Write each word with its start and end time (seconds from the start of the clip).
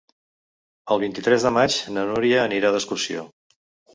El 0.95 1.01
vint-i-tres 1.03 1.43
de 1.47 1.51
maig 1.59 1.77
na 1.97 2.05
Núria 2.11 2.39
anirà 2.47 2.71
d'excursió. 2.77 3.27